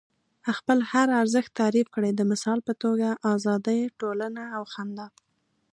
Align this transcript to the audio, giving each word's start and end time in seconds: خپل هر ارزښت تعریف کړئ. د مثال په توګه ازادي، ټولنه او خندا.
خپل 0.57 0.77
هر 0.91 1.07
ارزښت 1.21 1.51
تعریف 1.61 1.87
کړئ. 1.95 2.11
د 2.15 2.21
مثال 2.31 2.59
په 2.67 2.73
توګه 2.83 3.07
ازادي، 3.33 3.79
ټولنه 3.99 4.43
او 4.57 4.63
خندا. 4.73 5.07